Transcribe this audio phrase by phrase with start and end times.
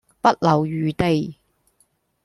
[0.19, 1.37] 不留餘地